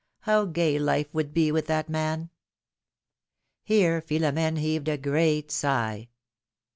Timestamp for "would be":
1.13-1.51